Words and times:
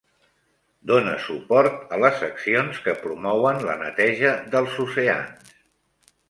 Donar 0.91 1.17
suport 1.25 1.93
a 1.97 1.99
les 2.03 2.23
accions 2.29 2.79
que 2.87 2.95
promouen 3.03 3.61
la 3.69 3.77
neteja 3.83 4.33
dels 4.57 4.81
oceans. 4.87 5.55